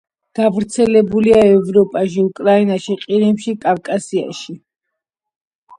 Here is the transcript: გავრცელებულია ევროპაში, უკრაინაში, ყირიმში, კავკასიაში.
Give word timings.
გავრცელებულია 0.37 1.43
ევროპაში, 1.49 2.25
უკრაინაში, 2.31 2.99
ყირიმში, 3.05 3.55
კავკასიაში. 3.69 4.61